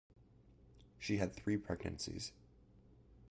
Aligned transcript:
She 0.97 1.17
had 1.17 1.35
three 1.35 1.57
pregnancies. 1.57 2.31